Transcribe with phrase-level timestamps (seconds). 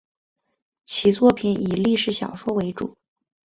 [0.83, 2.97] 其作品以历史小说为主。